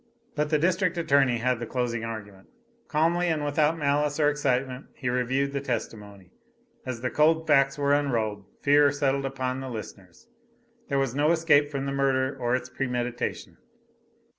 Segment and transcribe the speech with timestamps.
[0.33, 2.47] But the district attorney had the closing argument.
[2.87, 6.31] Calmly and without malice or excitement he reviewed the testimony.
[6.87, 10.27] As the cold facts were unrolled, fear settled upon the listeners.
[10.89, 13.57] There was no escape from the murder or its premeditation.